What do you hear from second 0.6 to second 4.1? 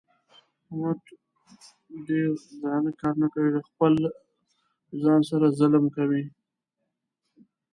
احمد ډېر درانه کارونه کوي. له خپل